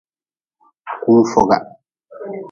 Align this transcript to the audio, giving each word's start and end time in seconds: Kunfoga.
Kunfoga. 1.01 1.57